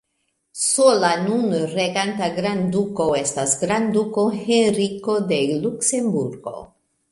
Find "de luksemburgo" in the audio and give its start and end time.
5.35-6.59